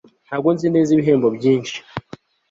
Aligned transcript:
Ntabwo 0.27 0.49
nzi 0.55 0.67
neza 0.75 0.89
ibihembo 0.91 1.27
byinshi 1.37 1.77